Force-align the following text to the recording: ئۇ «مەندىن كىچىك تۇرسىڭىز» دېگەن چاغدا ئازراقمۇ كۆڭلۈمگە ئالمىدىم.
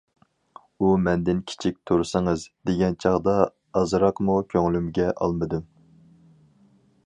ئۇ 0.77 0.87
«مەندىن 1.07 1.41
كىچىك 1.51 1.77
تۇرسىڭىز» 1.89 2.47
دېگەن 2.69 2.97
چاغدا 3.05 3.37
ئازراقمۇ 3.83 4.41
كۆڭلۈمگە 4.55 5.11
ئالمىدىم. 5.15 5.65